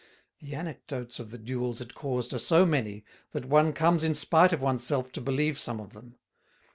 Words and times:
The 0.39 0.55
anecdotes 0.55 1.19
of 1.19 1.29
the 1.29 1.37
duels 1.37 1.79
it 1.79 1.93
caused 1.93 2.33
are 2.33 2.39
so 2.39 2.65
many, 2.65 3.05
that 3.33 3.45
one 3.45 3.71
comes 3.71 4.03
in 4.03 4.15
spite 4.15 4.51
of 4.51 4.59
oneself 4.59 5.11
to 5.11 5.21
believe 5.21 5.59
some 5.59 5.79
of 5.79 5.93
them. 5.93 6.15